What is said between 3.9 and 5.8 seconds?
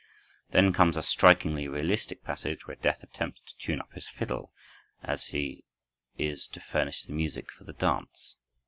his fiddle, as he